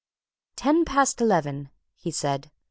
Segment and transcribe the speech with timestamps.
[0.55, 2.49] "Ten past eleven," he said.